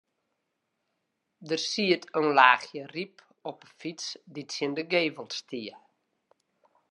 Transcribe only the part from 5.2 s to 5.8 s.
stie.